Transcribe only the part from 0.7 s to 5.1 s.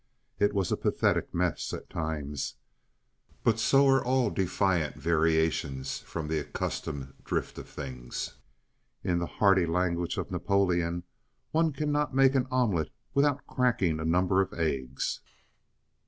a pathetic mess at times, but so are all defiant